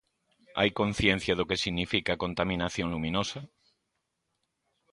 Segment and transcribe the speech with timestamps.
[0.59, 3.39] Hai conciencia do que significa a contaminación luminosa?